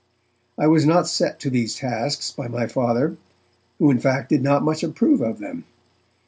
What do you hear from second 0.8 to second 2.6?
not set to these tasks by